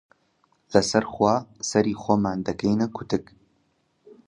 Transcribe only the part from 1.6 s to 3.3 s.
سەری خۆمان دەکەینە کوتک